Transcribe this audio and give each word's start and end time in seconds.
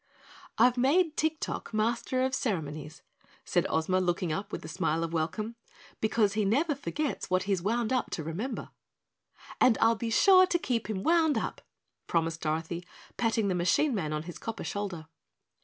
"I've 0.57 0.79
made 0.79 1.15
Tik 1.15 1.39
Tok 1.39 1.75
Master 1.75 2.23
of 2.23 2.33
Ceremonies," 2.33 3.03
said 3.45 3.67
Ozma, 3.69 3.99
looking 4.01 4.33
up 4.33 4.51
with 4.51 4.65
a 4.65 4.67
smile 4.67 5.03
of 5.03 5.13
welcome, 5.13 5.55
"because 5.99 6.33
he 6.33 6.43
never 6.43 6.73
forgets 6.73 7.29
what 7.29 7.43
he's 7.43 7.61
wound 7.61 7.93
up 7.93 8.09
to 8.13 8.23
remember." 8.23 8.71
"And 9.59 9.77
I'll 9.79 9.93
be 9.93 10.09
sure 10.09 10.47
to 10.47 10.57
keep 10.57 10.89
him 10.89 11.03
wound 11.03 11.37
up," 11.37 11.61
promised 12.07 12.41
Dorothy, 12.41 12.83
patting 13.17 13.47
the 13.47 13.53
machine 13.53 13.93
man 13.93 14.11
on 14.11 14.23
his 14.23 14.39
copper 14.39 14.63
shoulder. 14.63 15.05